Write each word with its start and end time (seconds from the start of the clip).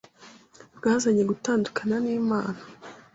bwazanye 0.77 1.23
gutandukana 1.31 1.95
n’Imana 2.05 2.61